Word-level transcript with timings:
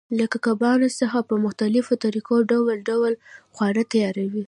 له 0.17 0.25
کبانو 0.45 0.87
څخه 0.99 1.19
په 1.29 1.35
مختلفو 1.45 1.93
طریقو 2.05 2.35
ډول 2.51 2.77
ډول 2.89 3.13
خواړه 3.53 3.83
تیاروي. 3.93 4.39